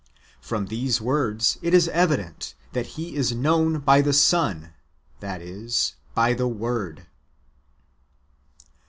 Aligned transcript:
^ 0.41 0.43
From 0.43 0.65
these 0.65 0.99
words 0.99 1.59
it 1.61 1.75
is 1.75 1.87
evident, 1.89 2.55
that 2.73 2.87
He 2.97 3.15
is 3.15 3.33
known 3.33 3.77
by 3.77 4.01
the 4.01 4.13
Son, 4.13 4.73
that 5.19 5.43
is, 5.43 5.93
by 6.15 6.33
the 6.33 6.47
Word. 6.47 7.05